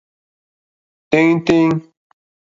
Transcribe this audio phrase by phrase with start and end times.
[1.09, 1.77] Téɲítéɲí.